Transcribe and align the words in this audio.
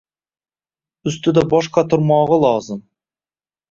ustida 1.13 1.45
bosh 1.53 1.71
qotirmog‘i 1.79 2.43
lozim. 2.49 2.85